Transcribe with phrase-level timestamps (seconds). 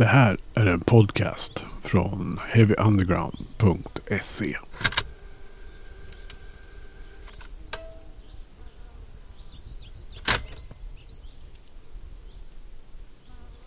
[0.00, 4.56] Det här är en podcast från heavyunderground.se.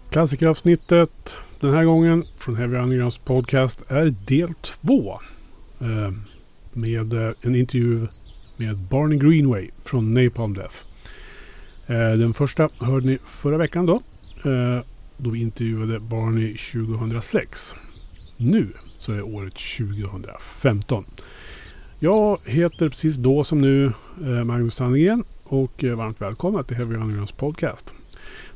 [0.09, 5.19] Klassikeravsnittet den här gången från Heavy Undergrounds podcast är del två.
[5.81, 6.11] Eh,
[6.71, 8.07] med eh, en intervju
[8.57, 10.75] med Barney Greenway från Napalm Death.
[11.87, 14.01] Eh, den första hörde ni förra veckan då.
[15.23, 17.75] Då vi intervjuade Barney 2006.
[18.37, 21.05] Nu så är året 2015.
[21.99, 23.85] Jag heter precis då som nu
[24.25, 27.93] eh, Magnus Tannegren och eh, varmt välkomna till Heavy Undergrounds podcast.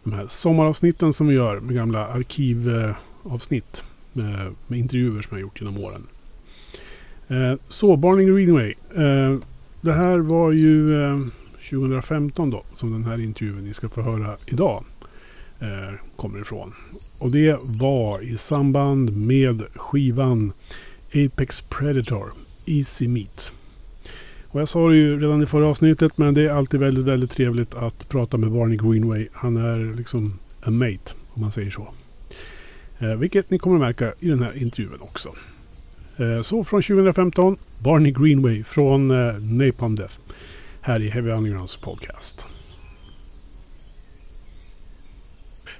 [0.04, 3.84] De här sommaravsnitten som vi gör med gamla arkivavsnitt
[4.16, 6.04] eh, med, med intervjuer som jag gjort genom åren.
[7.70, 8.74] Så, Barney Greenway.
[9.82, 10.94] Det här var ju
[11.70, 14.84] 2015 då som den här intervjun ni ska få höra idag
[15.60, 16.74] eh, kommer ifrån.
[17.20, 20.54] Och det var i samband med skivan
[21.08, 22.32] Apex Predator
[22.66, 23.52] Easy Meat.
[24.48, 27.32] Och jag sa det ju redan i förra avsnittet men det är alltid väldigt, väldigt
[27.32, 29.28] trevligt att prata med Barney Greenway.
[29.34, 31.88] Han är liksom a mate om man säger så.
[33.00, 35.30] Eh, vilket ni kommer att märka i den här intervjun också.
[36.18, 40.16] Eh, så från 2015, Barney Greenway från eh, Napalm Death.
[40.82, 42.48] Här i Heavy Undergrounds podcast.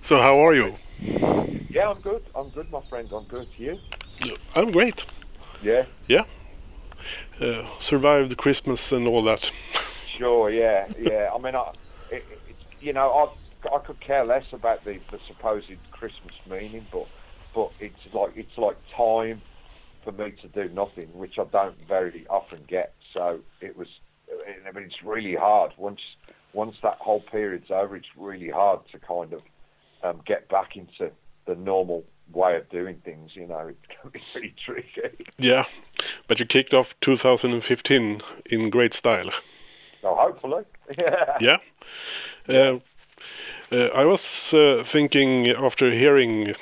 [0.08, 0.78] So how are you?
[1.70, 2.22] Yeah, I'm good.
[2.34, 3.12] I'm good, my friend.
[3.14, 3.50] I'm good.
[3.58, 3.78] You?
[4.56, 5.04] I'm great.
[5.62, 5.84] Yeah.
[6.08, 6.24] Yeah.
[7.42, 9.52] Uh, survived Christmas and all that.
[10.18, 10.50] Sure.
[10.50, 10.88] Yeah.
[10.98, 11.30] Yeah.
[11.36, 11.72] I mean, I,
[12.10, 16.88] it, it, you know, I I could care less about the, the supposed Christmas meaning,
[16.90, 17.06] but
[17.54, 19.42] but it's like it's like time
[20.06, 22.94] for me to do nothing, which I don't very often get.
[23.14, 23.90] So it was.
[24.32, 26.02] I mean, it's really hard once
[26.54, 27.98] once that whole period's over.
[27.98, 29.42] It's really hard to kind of
[30.04, 31.12] um, get back into
[31.46, 32.04] the normal
[32.34, 33.32] way of doing things.
[33.36, 35.26] You know, it can be pretty tricky.
[35.38, 35.66] Yeah,
[36.28, 39.32] but you kicked off 2015 in great style.
[40.02, 40.64] So hopefully,
[40.98, 41.38] yeah.
[41.40, 41.58] Yeah.
[42.48, 42.80] Uh,
[43.70, 44.22] uh, I was
[44.54, 46.54] uh, thinking after hearing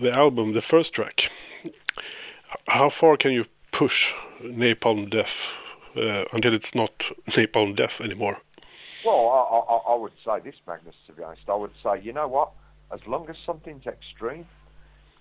[0.00, 1.22] the album, the first track,
[2.68, 5.34] how far can you push Napalm Death
[5.96, 6.92] uh, until it's not
[7.28, 8.38] Napalm Death anymore?
[9.04, 10.94] Well, I, I, I would say this, Magnus.
[11.08, 12.52] To be honest, I would say, you know what?
[12.94, 14.46] As long as something's extreme,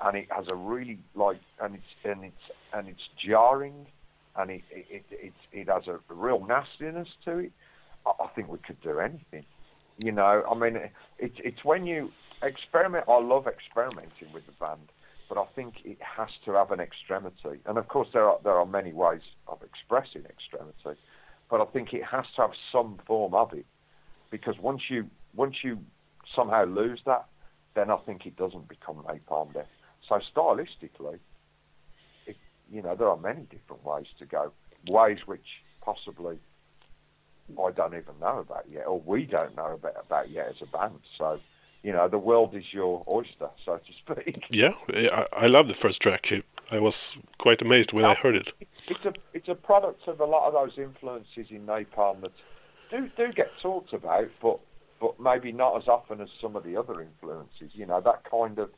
[0.03, 3.87] and it has a really like, and it's and it's and it's jarring,
[4.35, 7.51] and it it it, it, it has a real nastiness to it.
[8.05, 9.45] I, I think we could do anything.
[9.97, 10.75] You know, I mean,
[11.17, 12.11] it's it's when you
[12.43, 13.05] experiment.
[13.07, 14.91] I love experimenting with the band,
[15.27, 17.59] but I think it has to have an extremity.
[17.65, 20.99] And of course, there are there are many ways of expressing extremity,
[21.49, 23.65] but I think it has to have some form of it,
[24.29, 25.79] because once you once you
[26.35, 27.25] somehow lose that,
[27.75, 29.67] then I think it doesn't become napalm death.
[30.07, 31.19] So stylistically,
[32.25, 32.35] it,
[32.71, 34.51] you know, there are many different ways to go.
[34.87, 35.45] Ways which
[35.81, 36.39] possibly
[37.51, 40.65] I don't even know about yet, or we don't know about, about yet as a
[40.65, 40.99] band.
[41.17, 41.39] So,
[41.83, 44.43] you know, the world is your oyster, so to speak.
[44.49, 46.31] Yeah, I, I love the first track.
[46.71, 48.53] I was quite amazed when I heard it.
[48.87, 52.31] It's a it's a product of a lot of those influences in napalm that
[52.89, 54.59] do do get talked about, but
[55.23, 57.71] maybe not as often as some of the other influences.
[57.73, 58.69] You know, that kind of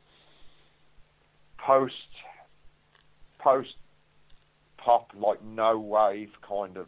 [1.58, 1.94] post
[3.38, 3.74] post
[4.78, 6.86] pop like no wave kind of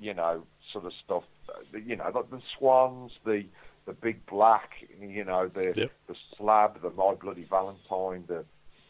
[0.00, 1.24] you know sort of stuff.
[1.72, 3.44] You know, like the Swans, the
[3.86, 5.90] the Big Black, you know, the Yep.
[6.08, 8.44] the Slab, the My Bloody Valentine, the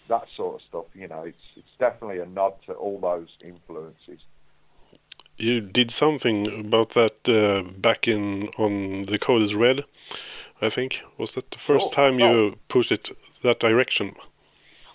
[0.08, 0.86] that sort of stuff.
[0.94, 4.20] You know, it's it's definitely a nod to all those influences.
[5.40, 9.84] You did something about that uh, back in on the Code is Red,
[10.60, 10.96] I think.
[11.18, 12.30] Was that the first Oh, time no.
[12.30, 13.08] you pushed it
[13.42, 14.14] that direction?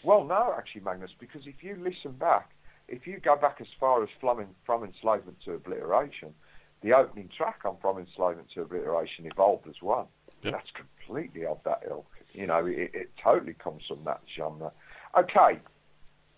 [0.04, 2.52] Well, no, actually, Magnus, because if you listen back,
[2.88, 6.36] if you go back as far as from, from enslavement to obliteration,
[6.84, 10.06] the opening track on From Enslavement to Obliteration evolved as one.
[10.44, 10.52] Yeah.
[10.52, 12.06] That's completely of that ilk.
[12.34, 14.72] You know, it, it totally comes from that genre.
[15.18, 15.60] Okay,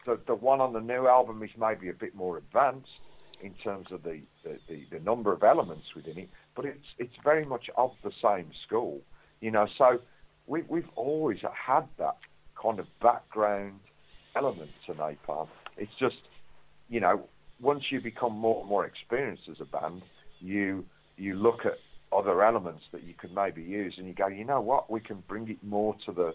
[0.06, 2.88] the the one on the new album is maybe a bit more advanced
[3.42, 7.14] in terms of the, the, the, the number of elements within it, but it's it's
[7.24, 9.02] very much of the same school.
[9.42, 10.00] You know, so
[10.48, 12.18] we we've always had that
[12.62, 13.80] kind of background
[14.36, 15.48] element to napalm.
[15.78, 16.16] It's just,
[16.90, 17.28] you know,
[17.60, 20.02] once you become more and more experienced as a band,
[20.40, 20.86] you
[21.18, 21.74] you look at
[22.16, 25.24] other elements that you could maybe use, and you go, you know what, we can
[25.28, 26.34] bring it more to the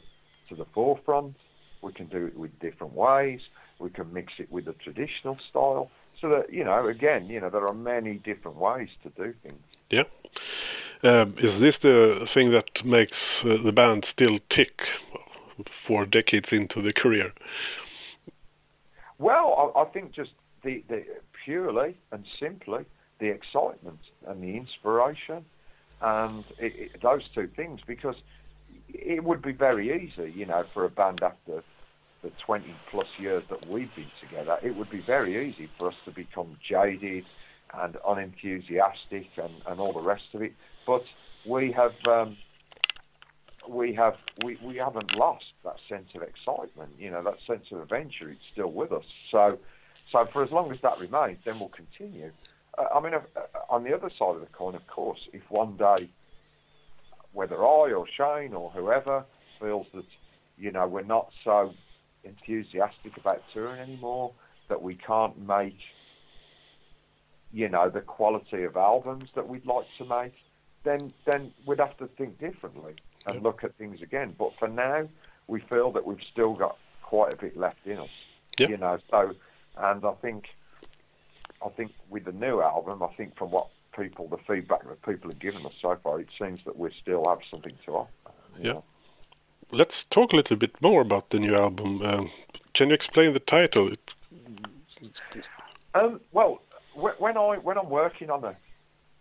[0.49, 1.35] to the forefront.
[1.83, 3.41] We can do it with different ways.
[3.81, 5.91] We can mix it with the traditional style.
[6.23, 9.59] So that you know, again, you know, there are many different ways to do things.
[9.91, 10.05] Yeah.
[11.03, 14.83] Um, is this the thing that makes uh, the band still tick
[15.85, 17.33] four decades into the career?
[19.19, 20.31] Well, I, I think just
[20.63, 21.05] the, the
[21.45, 22.85] purely and simply
[23.19, 25.45] the excitement and the inspiration
[26.01, 28.17] and it, it, those two things because
[28.89, 31.63] it would be very easy, you know, for a band after
[32.23, 35.95] the 20 plus years that we've been together, it would be very easy for us
[36.05, 37.25] to become jaded
[37.75, 40.53] and unenthusiastic and, and all the rest of it.
[40.87, 41.05] But
[41.45, 42.37] we have um,
[43.69, 46.93] we have we, we haven't lost that sense of excitement.
[46.99, 48.31] You know, that sense of adventure.
[48.31, 49.05] It's still with us.
[49.31, 49.59] So
[50.11, 52.31] so for as long as that remains, then we'll continue.
[52.79, 53.21] Uh, I mean, uh,
[53.69, 56.09] on the other side of the coin, of course, if one day,
[57.33, 59.25] whether I or Shane or whoever
[59.61, 60.05] feels that
[60.59, 61.73] you know we're not so
[62.25, 64.33] enthusiastic about touring anymore,
[64.69, 65.77] that we can't make
[67.53, 70.35] you know the quality of albums that we'd like to make,
[70.85, 72.95] then then we'd have to think differently
[73.27, 73.43] and yep.
[73.45, 74.35] look at things again.
[74.39, 75.09] But for now,
[75.47, 78.09] we feel that we've still got quite a bit left in us.
[78.59, 78.71] Yep.
[78.71, 79.33] You know, so
[79.77, 80.45] and I think
[81.65, 85.31] I think with the new album, I think from what people, the feedback that people
[85.31, 88.11] have given us so far, it seems that we still have something to offer.
[88.59, 88.73] Yeah.
[88.73, 88.85] Know?
[89.75, 92.03] Let's talk a little bit more about the new album.
[92.03, 92.25] Uh,
[92.75, 93.91] can you explain the title?
[93.91, 94.15] It...
[95.95, 96.61] Um, well,
[96.95, 98.55] when I when I'm working on a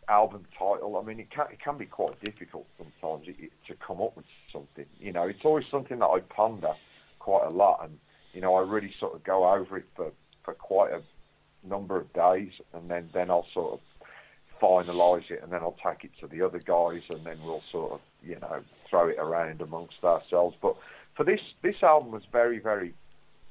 [0.10, 4.18] album title, I mean, it can it can be quite difficult sometimes to come up
[4.18, 4.86] with something.
[5.00, 6.74] You know, it's always something that I ponder
[7.20, 7.98] quite a lot, and
[8.34, 10.12] you know, I really sort of go over it for
[10.44, 11.02] for quite a
[11.66, 13.80] number of days, and then then I'll sort of
[14.62, 17.94] finalise it, and then I'll take it to the other guys, and then we'll sort
[17.94, 18.62] of you know
[18.92, 20.56] throw it around amongst ourselves.
[20.62, 20.76] But
[21.18, 22.94] for this this album was very very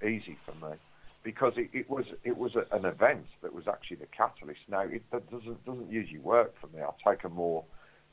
[0.03, 0.77] easy for me
[1.25, 4.61] because it, it was it was a, an event that was actually the catalyst.
[4.69, 6.83] Now it that doesn't doesn't usually work for me.
[6.83, 7.65] I'll take a more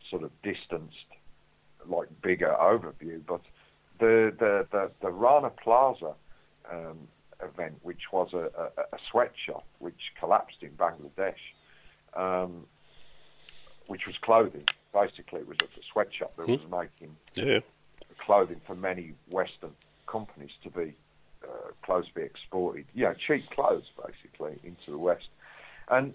[0.10, 0.96] sort of distanced,
[1.88, 3.22] like bigger overview.
[3.28, 3.42] But
[4.00, 6.14] the the the, the Rana Plaza
[6.72, 7.08] um,
[7.42, 11.36] event, which was a, a, a, sweatshop which collapsed in Bangladesh,
[12.16, 12.66] um,
[13.88, 14.66] which was clothing.
[15.00, 17.60] Basically, it was a sweatshop that was making yeah.
[18.26, 19.72] clothing for many Western
[20.08, 20.96] companies to be
[21.44, 25.28] uh, clothes be exported, you know, cheap clothes basically into the West.
[25.90, 26.14] And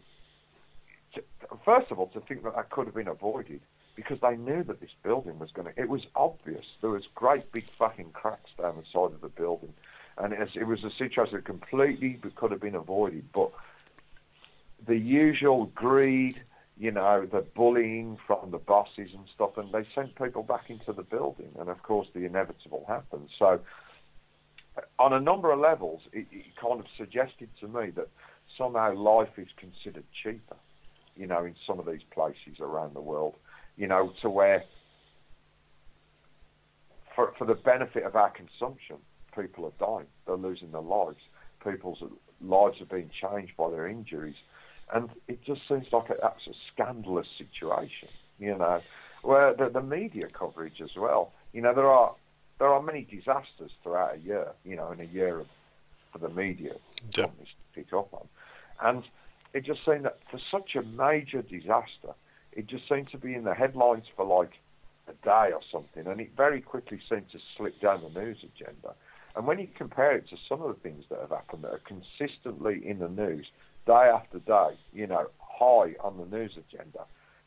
[1.14, 1.22] to,
[1.64, 3.60] first of all, to think that that could have been avoided
[3.94, 5.80] because they knew that this building was going to.
[5.80, 9.72] It was obvious there was great big fucking cracks down the side of the building,
[10.18, 13.24] and it, it was a situation that completely could have been avoided.
[13.32, 13.50] But
[14.86, 16.42] the usual greed,
[16.82, 20.92] you know, the bullying from the bosses and stuff, and they sent people back into
[20.92, 23.28] the building, and of course the inevitable happened.
[23.38, 23.60] So
[24.98, 28.08] on a number of levels, it, it, kind of suggested to me that
[28.58, 30.56] somehow life is considered cheaper,
[31.14, 33.36] you know, in some of these places around the world,
[33.76, 34.64] you know, to where,
[37.14, 38.96] for, for the benefit of our consumption,
[39.36, 41.20] people are dying, they're losing their lives,
[41.62, 42.02] people's
[42.40, 44.34] lives are being changed by their injuries,
[44.92, 48.08] and it just seems like a, that's a scandalous situation,
[48.38, 48.80] you know,
[49.22, 52.14] where the, the media coverage as well, you know, there are
[52.58, 55.46] there are many disasters throughout a year, you know, in a year of,
[56.12, 56.74] for the media
[57.16, 57.26] yeah.
[57.26, 57.32] to
[57.74, 58.28] pick up on.
[58.82, 59.02] And
[59.52, 62.14] it just seemed that for such a major disaster,
[62.52, 64.52] it just seemed to be in the headlines for like
[65.08, 68.94] a day or something, and it very quickly seemed to slip down the news agenda.
[69.34, 71.80] And when you compare it to some of the things that have happened that are
[71.86, 73.46] consistently in the news
[73.86, 77.00] day after day, you know, high on the news agenda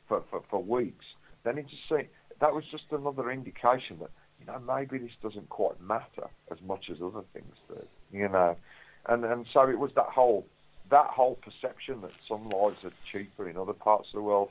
[0.07, 1.05] for, for, for weeks,
[1.43, 2.07] then it just seemed
[2.41, 6.85] that was just another indication that you know, maybe this doesn't quite matter as much
[6.91, 8.55] as other things do, you know.
[9.07, 10.45] And and so it was that whole
[10.91, 14.49] that whole perception that some lives are cheaper in other parts of the world,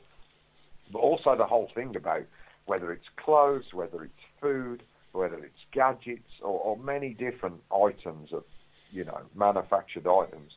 [0.93, 2.25] but also the whole thing about
[2.67, 8.43] whether it's clothes, whether it's food, whether it's gadgets, or, or many different items of,
[8.91, 10.53] you know, manufactured items.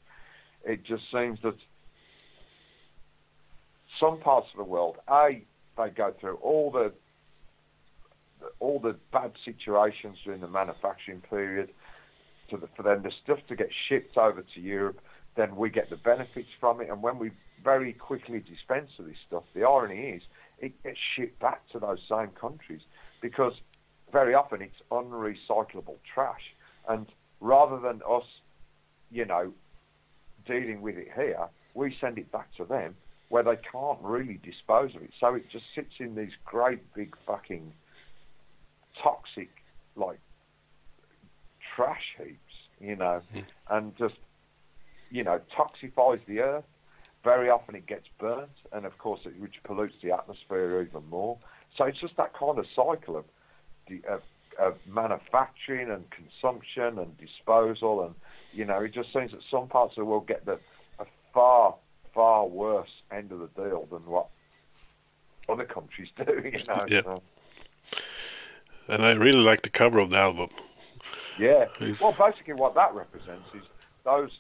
[0.68, 1.56] It just seems that
[4.00, 5.42] some parts of the world, a,
[5.78, 6.94] they go through all the
[8.60, 11.70] all the bad situations during the manufacturing period,
[12.52, 15.00] the, for then the stuff to get shipped over to Europe,
[15.36, 16.90] then we get the benefits from it.
[16.90, 17.32] And when we
[17.64, 20.22] very quickly dispense of this stuff, the irony is
[20.60, 22.82] it gets shipped back to those same countries
[23.22, 23.54] because
[24.12, 26.54] very often it's unrecyclable trash.
[26.88, 27.08] And
[27.40, 28.24] rather than us,
[29.10, 29.52] you know,
[30.48, 32.96] dealing with it here, we send it back to them
[33.30, 35.12] where they can't really dispose of it.
[35.20, 37.74] So it just sits in these great big fucking
[39.02, 39.50] toxic
[39.96, 40.20] like
[41.76, 42.40] trash heaps,
[42.80, 43.44] you know, mm.
[43.70, 44.16] and just
[45.10, 46.66] you know toxifies the earth.
[47.24, 51.38] Very often it gets burnt, and of course it, which pollutes the atmosphere even more.
[51.78, 53.26] So it's just that kind of cycle of,
[54.10, 54.22] of,
[54.60, 58.16] of manufacturing and consumption and disposal, and
[58.54, 60.60] you know, it just seems that some parts of the world get the
[61.00, 61.76] a far
[62.14, 64.28] far worse end of the deal than what
[65.50, 66.42] other countries do.
[66.44, 66.86] You know.
[66.88, 67.02] Yeah.
[67.04, 67.22] So,
[68.90, 70.50] And I really like the cover of the album.
[71.40, 71.66] yeah.
[71.82, 73.64] It's- Well, basically, what that represents is
[74.04, 74.32] those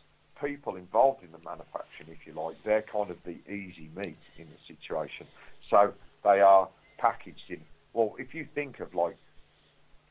[0.43, 4.45] people involved in the manufacturing, if you like, they're kind of the easy meat in
[4.47, 5.25] the situation.
[5.69, 7.61] So they are packaged in.
[7.93, 9.17] Well, if you think of like,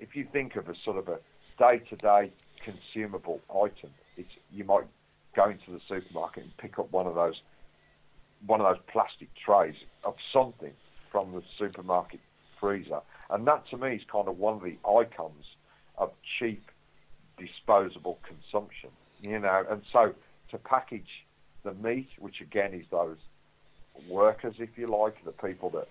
[0.01, 1.19] if you think of a sort of a
[1.59, 2.33] day-to-day
[2.67, 4.87] consumable item, it's you might
[5.35, 7.41] go into the supermarket and pick up one of those,
[8.47, 10.73] one of those plastic trays of something
[11.13, 12.21] from the supermarket
[12.61, 15.45] freezer, and that to me is kind of one of the icons
[15.99, 16.65] of cheap
[17.39, 19.65] disposable consumption, you know.
[19.71, 20.15] And so
[20.51, 21.27] to package
[21.65, 23.19] the meat, which again is those
[24.07, 25.89] workers, if you like, the people that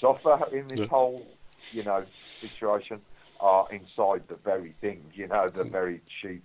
[0.00, 0.86] suffer in this Yeah.
[0.86, 1.26] whole,
[1.72, 2.04] you know,
[2.40, 3.00] situation,
[3.40, 6.44] are inside the very thing, you know, the very cheap,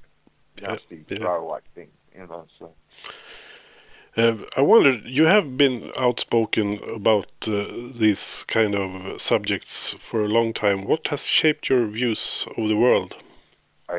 [0.62, 1.17] nasty yeah.
[1.17, 2.46] throwaway thing, you know.
[2.58, 2.72] So
[4.17, 7.65] Uh, I wonder, you have been outspoken about uh,
[8.00, 10.86] these kind of subjects for a long time.
[10.86, 13.15] What has shaped your views of the world?
[13.88, 13.96] I,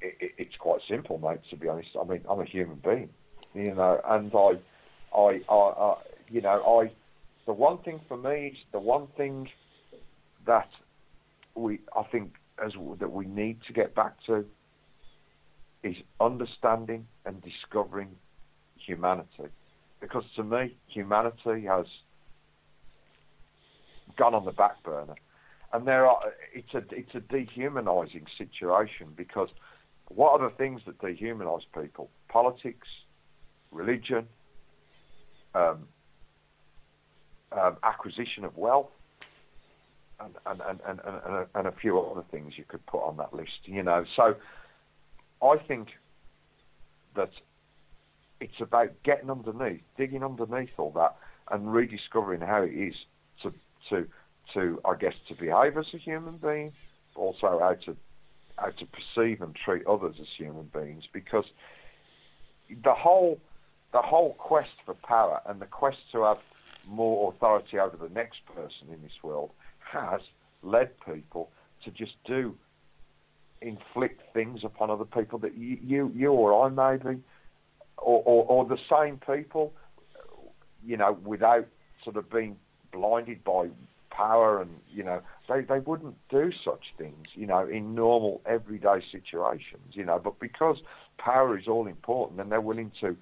[0.00, 1.40] it, it- it's quite simple, mate.
[1.50, 3.10] To be honest, I mean, I'm a human being,
[3.54, 4.52] you know, and I,
[5.16, 5.96] I, I, I
[6.30, 6.90] you know, I.
[7.46, 9.48] The one thing for me is the one thing
[10.46, 10.68] that
[11.54, 14.44] we, I think, as that we need to get back to
[15.82, 18.10] is understanding and discovering
[18.76, 19.48] humanity,
[20.00, 21.86] because to me, humanity has
[24.16, 25.14] gone on the back burner.
[25.72, 26.20] And there are
[26.52, 29.48] it's a it's a dehumanizing situation because
[30.08, 32.10] what are the things that dehumanize people?
[32.28, 32.88] Politics,
[33.70, 34.26] religion,
[35.54, 35.86] um,
[37.52, 38.90] um, acquisition of wealth,
[40.20, 43.34] and and, and, and, and, and, a, few other things you could put on that
[43.34, 43.50] list.
[43.64, 44.34] You know, so
[45.42, 45.88] I think
[47.16, 47.30] that
[48.40, 51.16] it's about getting underneath, digging underneath all that,
[51.50, 52.94] and rediscovering how it is
[53.42, 53.52] to
[53.90, 54.06] to
[54.54, 56.72] to I guess to behave as a human being,
[57.14, 57.96] also how to
[58.56, 61.04] how to perceive and treat others as human beings.
[61.12, 61.44] Because
[62.84, 63.40] the whole
[63.92, 66.38] the whole quest for power and the quest to have
[66.86, 69.50] more authority over the next person in this world
[69.92, 70.20] has
[70.62, 71.50] led people
[71.84, 72.54] to just do
[73.62, 77.20] inflict things upon other people that you you, you or I maybe
[77.98, 79.72] or, or or the same people
[80.84, 81.66] you know without
[82.02, 82.56] sort of being
[82.92, 83.68] blinded by
[84.10, 89.02] power and you know they they wouldn't do such things you know in normal everyday
[89.12, 90.20] situations you know.
[90.22, 90.78] But because
[91.18, 93.16] power is all important then they're willing to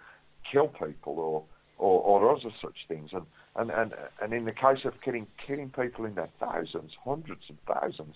[0.51, 1.45] kill people or
[1.79, 3.11] or, or other such things.
[3.13, 3.25] And,
[3.57, 7.57] and and and in the case of killing killing people in their thousands hundreds of
[7.67, 8.15] thousands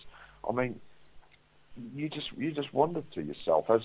[0.49, 0.79] i mean
[1.93, 3.81] you just you just wonder to yourself as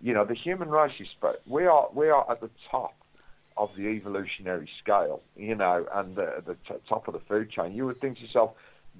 [0.00, 1.08] you know the human race is
[1.46, 2.94] we are we are at the top
[3.56, 7.72] of the evolutionary scale, you know, and the, the t- top of the food chain,
[7.72, 8.50] you would think to yourself,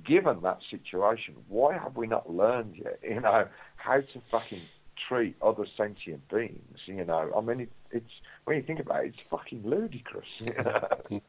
[0.07, 3.47] given that situation, why have we not learned yet, you know,
[3.77, 4.63] how to fucking
[5.09, 7.31] treat other sentient beings, you know?
[7.37, 8.13] I mean, it, it's
[8.45, 10.27] when you think about it, it's fucking ludicrous.
[11.11, 11.21] Know?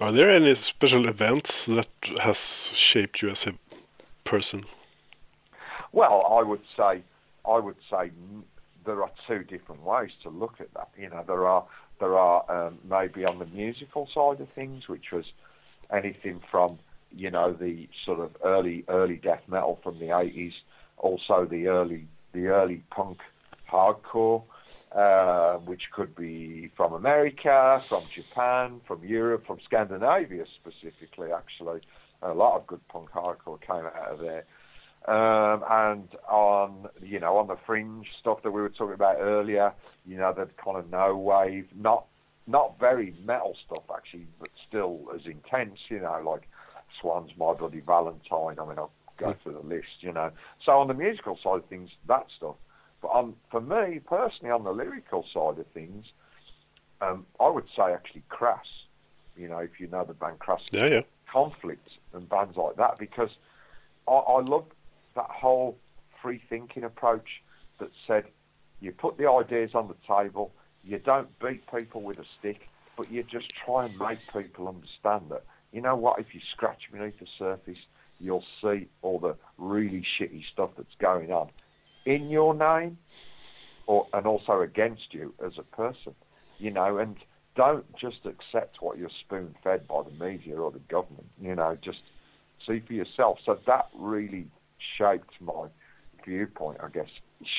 [0.00, 1.88] Are there any special events that
[2.20, 2.36] has
[2.74, 3.52] shaped you as a
[4.28, 4.64] person?
[5.92, 7.04] Well, I would say,
[7.46, 8.10] I would say
[8.84, 10.90] there are two different ways to look at that.
[10.98, 11.64] You know, there are
[12.00, 15.26] there are um, maybe on the musical side of things, which was
[15.92, 16.78] anything from
[17.12, 20.54] you know the sort of early early death metal from the eighties,
[21.04, 23.18] also the early the early punk
[23.70, 24.42] hardcore,
[24.92, 31.28] uh, which could be from America, from Japan, from Europe, from Scandinavia specifically.
[31.32, 31.80] Actually,
[32.22, 34.44] a lot of good punk hardcore came out of there
[35.06, 39.72] um, and on you know on the fringe stuff that we were talking about earlier,
[40.06, 42.06] you know the kind of no wave, not
[42.46, 46.48] not very metal stuff actually, but still as intense, you know, like
[47.00, 48.58] Swans, My Bloody Valentine.
[48.58, 50.30] I mean, I'll go through the list, you know.
[50.64, 52.56] So on the musical side of things, that stuff.
[53.02, 56.06] But on for me personally, on the lyrical side of things,
[57.00, 58.66] um, I would say actually Crass.
[59.36, 61.00] You know, if you know the band Crass, Yeah, yeah.
[61.30, 63.30] conflict and bands like that because
[64.06, 64.66] I, I love
[65.16, 65.76] that whole
[66.22, 67.42] free thinking approach
[67.80, 68.24] that said
[68.80, 70.52] you put the ideas on the table,
[70.84, 75.30] you don't beat people with a stick, but you just try and make people understand
[75.30, 77.78] that, you know what, if you scratch beneath the surface,
[78.24, 81.50] you'll see all the really shitty stuff that's going on
[82.06, 82.98] in your name
[83.86, 86.14] or and also against you as a person.
[86.58, 87.16] You know, and
[87.56, 91.76] don't just accept what you're spoon fed by the media or the government, you know,
[91.82, 91.98] just
[92.66, 93.38] see for yourself.
[93.44, 94.46] So that really
[94.98, 95.66] shaped my
[96.24, 97.08] viewpoint, I guess.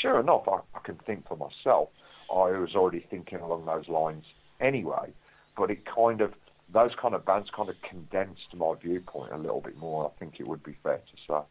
[0.02, 1.90] Sure enough, I, I can think for myself.
[2.32, 4.26] I was already thinking along those lines
[4.60, 5.14] anyway,
[5.56, 6.34] but it kind of
[6.74, 10.12] those kind of bands kind of condensed my viewpoint a little bit more.
[10.12, 11.44] I think it would be fair to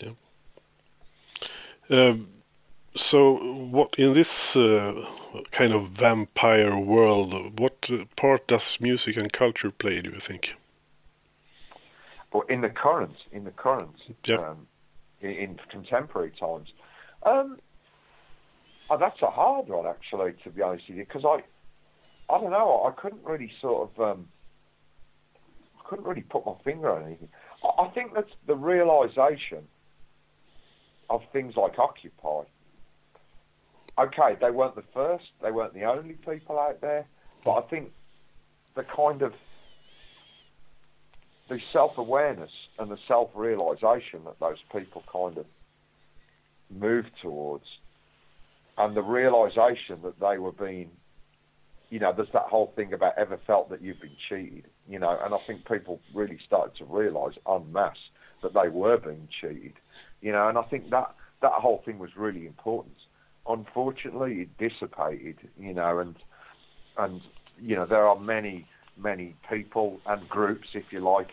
[0.00, 0.08] say.
[1.90, 2.08] Yeah.
[2.08, 2.28] Um,
[2.94, 3.34] so,
[3.70, 4.92] what in this uh,
[5.50, 10.02] kind of vampire world, what part does music and culture play?
[10.02, 10.50] Do you think?
[12.32, 13.94] Well, in the current, in the current,
[14.30, 14.66] um,
[15.20, 16.68] in, in contemporary times,
[17.24, 17.58] um,
[18.90, 21.42] oh, that's a hard one actually, to be honest with you, because I,
[22.32, 24.28] I don't know, I couldn't really sort of, um,
[25.92, 27.28] couldn't really put my finger on anything.
[27.62, 29.68] I, I think that's the realization
[31.10, 32.44] of things like Occupy.
[33.98, 37.06] Okay, they weren't the first, they weren't the only people out there,
[37.44, 37.90] but I think
[38.74, 39.34] the kind of
[41.50, 45.44] the self-awareness and the self-realization that those people kind of
[46.74, 47.66] moved towards,
[48.78, 50.90] and the realization that they were being,
[51.92, 55.18] you know, there's that whole thing about ever felt that you've been cheated, you know,
[55.22, 57.98] and I think people really started to realize en masse
[58.42, 59.74] that they were being cheated,
[60.22, 62.94] you know, and I think that that whole thing was really important.
[63.46, 66.16] Unfortunately, it dissipated, you know, and
[66.96, 67.20] and
[67.60, 71.28] you know there are many many people and groups, if you like,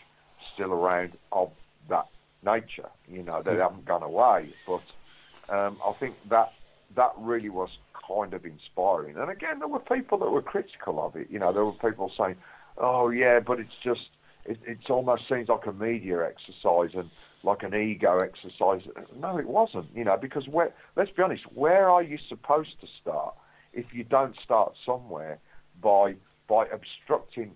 [0.54, 1.52] still around of
[1.88, 2.08] that
[2.44, 2.90] nature.
[3.08, 6.52] You know, they haven't gone away, but um, I think that
[6.98, 7.70] that really was
[8.10, 9.18] kind of inspiring.
[9.18, 11.28] And again, there were people that were critical of it.
[11.30, 12.36] You know, there were people saying,
[12.78, 14.10] "Oh yeah, but it's just
[14.46, 17.10] it, it almost seems like a media exercise and
[17.44, 18.82] like an ego exercise."
[19.16, 19.88] No, it wasn't.
[19.94, 23.36] You know, because where let's be honest, where are you supposed to start
[23.74, 25.40] if you don't start somewhere
[25.82, 26.16] by
[26.48, 27.52] by obstructing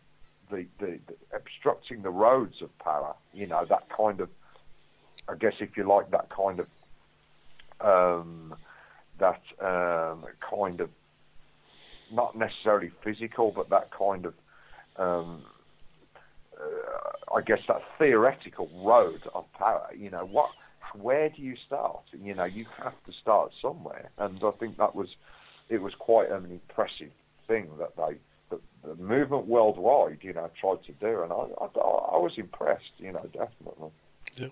[0.50, 3.15] the, the, the obstructing the roads of power.
[3.33, 4.29] You know that kind of,
[5.28, 6.67] I guess if you like that kind of,
[7.82, 8.56] um,
[9.19, 10.89] that um, kind of,
[12.12, 14.34] not necessarily physical, but that kind of,
[14.97, 15.43] um,
[16.60, 19.88] uh, I guess that theoretical road of power.
[19.97, 20.49] You know what?
[20.95, 22.04] Where do you start?
[22.12, 25.10] You know you have to start somewhere, and I think that was,
[25.69, 27.12] it was quite an impressive
[27.47, 28.17] thing that they
[28.54, 32.91] the, the movement worldwide, you know, tried to do, and I, I, I was impressed,
[32.97, 33.89] you know, definitely.
[34.36, 34.47] Yeah.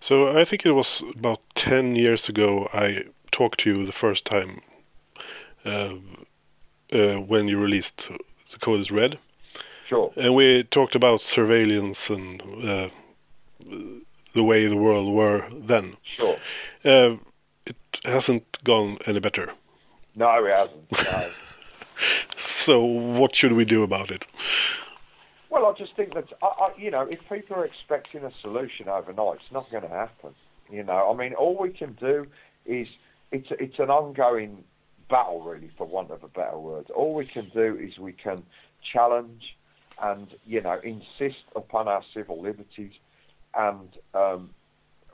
[0.00, 1.37] So I think it was about
[1.68, 4.62] ten years ago I talked to you the first time
[5.66, 5.94] uh,
[6.92, 8.08] uh, when you released
[8.52, 9.18] the code is red,
[9.88, 10.10] Sure.
[10.16, 12.88] and we talked about surveillance and uh,
[14.34, 15.96] the way the world were then.
[16.16, 16.36] Sure.
[16.84, 17.16] Uh,
[17.66, 19.50] it hasn't gone any better.
[20.16, 20.92] No, it hasn't.
[20.92, 21.30] No.
[22.64, 24.24] So what should we do about it?
[25.50, 28.88] well, I just think that, I, I, you know, if people are expecting a solution
[28.88, 30.34] overnight, it's not going to happen.
[30.70, 32.26] You know, I mean, all we can do
[32.66, 32.86] is
[33.32, 34.64] it's it's an ongoing
[35.08, 36.90] battle, really, for want of a better word.
[36.90, 38.42] All we can do is we can
[38.92, 39.56] challenge
[40.02, 42.92] and you know insist upon our civil liberties,
[43.54, 44.50] and um,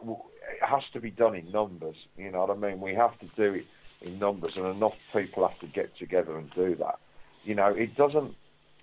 [0.03, 0.19] it
[0.61, 1.97] has to be done in numbers.
[2.17, 2.81] You know what I mean?
[2.81, 3.67] We have to do it
[4.03, 6.99] in numbers, and enough people have to get together and do that.
[7.45, 8.35] You know, it doesn't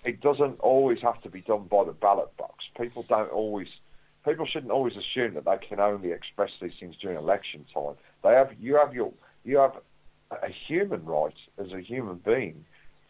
[0.04, 2.64] it doesn't always have to be done by the ballot box.
[2.78, 3.68] People don't always
[4.24, 7.94] people shouldn't always assume that they can only express these things during election time.
[8.22, 9.12] They have you have your
[9.44, 9.76] you have
[10.30, 12.64] a human right as a human being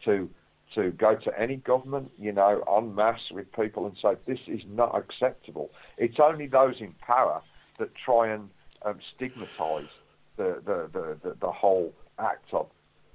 [0.05, 0.29] to
[0.75, 4.61] to go to any government, you know, en masse with people and say this is
[4.67, 5.69] not acceptable.
[5.97, 7.41] It's only those in power
[7.79, 8.49] that try and
[8.83, 9.89] um, stigmatise
[10.37, 12.67] the, the, the, the, the whole act of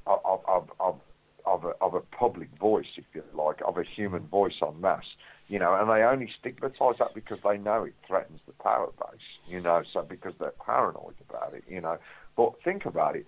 [0.07, 1.01] of of of
[1.47, 5.05] of a, of a public voice, if you like, of a human voice en masse,
[5.49, 9.21] you know, and they only stigmatise that because they know it threatens the power base,
[9.47, 11.99] you know, so because they're paranoid about it, you know.
[12.37, 13.27] But think about it,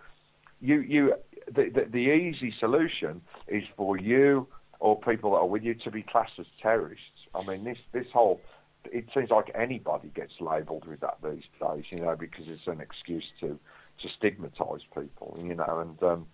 [0.60, 1.14] you you
[1.46, 4.46] the the, the easy solution is for you
[4.80, 7.04] or people that are with you to be classed as terrorists.
[7.34, 8.40] I mean, this this whole
[8.84, 12.80] it seems like anybody gets labelled with that these days, you know, because it's an
[12.80, 13.58] excuse to
[14.02, 16.26] to stigmatise people, you know, and um,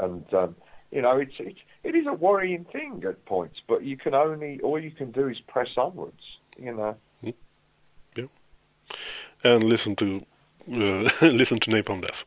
[0.00, 0.56] and um,
[0.92, 4.60] you know, it's, it's it is a worrying thing at points, but you can only
[4.62, 6.22] all you can do is press onwards,
[6.58, 6.96] you know.
[9.44, 10.20] And listen to
[10.72, 12.22] uh, listen to Napalm Death.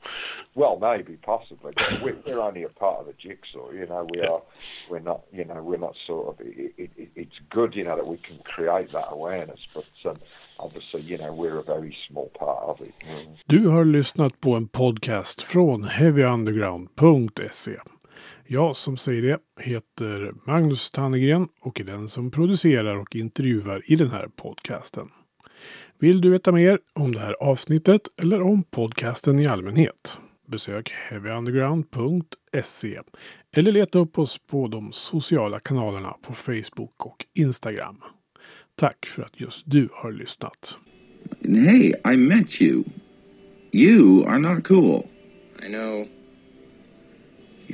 [0.56, 3.72] Well, maybe, possibly, we're, we're only a part of the jigsaw.
[3.72, 4.28] You know, we Yeah.
[4.32, 4.42] are,
[4.90, 6.42] we're not, you know, we're not sort of.
[6.48, 10.18] It, it, it, it's good, you know, that we can create that awareness, but um,
[10.60, 12.94] obviously, you know, we're a very small part of it.
[13.08, 13.38] Mm.
[13.46, 17.72] Du har lyssnat på en podcast från heavyunderground.se.
[18.48, 23.96] Jag som säger det heter Magnus Tannegren och är den som producerar och intervjuar i
[23.96, 25.08] den här podcasten.
[26.00, 30.20] Vill du veta mer om det här avsnittet eller om podcasten i allmänhet?
[30.48, 33.00] Besök heavyunderground.se
[33.52, 38.02] eller leta upp oss på de sociala kanalerna på Facebook och Instagram.
[38.76, 40.78] Tack för att just du har lyssnat.
[41.42, 42.84] Hey, I met you.
[43.72, 45.04] You are not cool.
[45.64, 46.15] I know.